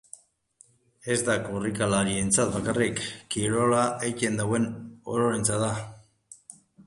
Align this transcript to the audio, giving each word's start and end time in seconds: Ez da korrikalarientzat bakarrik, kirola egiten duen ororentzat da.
Ez 1.15 1.17
da 1.27 1.33
korrikalarientzat 1.43 2.55
bakarrik, 2.55 3.03
kirola 3.35 3.83
egiten 4.09 4.41
duen 4.45 4.67
ororentzat 5.17 5.63
da. 5.67 5.73